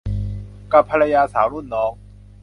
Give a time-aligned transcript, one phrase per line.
[0.73, 1.91] กับภรรยาสาวรุ่นน้อง